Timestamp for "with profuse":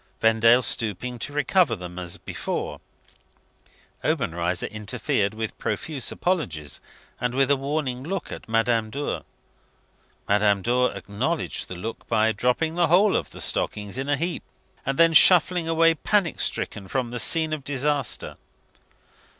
5.35-6.11